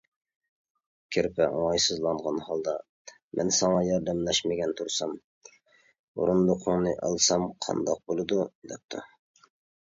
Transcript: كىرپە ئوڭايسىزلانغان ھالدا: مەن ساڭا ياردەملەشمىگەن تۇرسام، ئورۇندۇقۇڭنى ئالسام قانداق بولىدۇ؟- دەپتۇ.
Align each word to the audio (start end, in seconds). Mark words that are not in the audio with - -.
كىرپە 1.15 1.45
ئوڭايسىزلانغان 1.57 2.39
ھالدا: 2.47 2.73
مەن 3.41 3.53
ساڭا 3.59 3.85
ياردەملەشمىگەن 3.89 4.75
تۇرسام، 4.81 5.15
ئورۇندۇقۇڭنى 5.51 6.97
ئالسام 7.11 7.49
قانداق 7.69 8.05
بولىدۇ؟- 8.11 8.43
دەپتۇ. 8.75 9.09